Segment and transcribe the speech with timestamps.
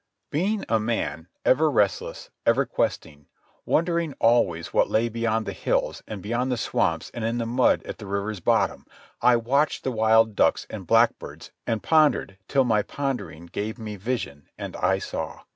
[0.31, 3.27] Being a man, ever restless, ever questing,
[3.67, 7.83] wondering always what lay beyond the hills and beyond the swamps and in the mud
[7.83, 8.87] at the river's bottom,
[9.21, 14.49] I watched the wild ducks and blackbirds and pondered till my pondering gave me vision
[14.57, 15.41] and I saw.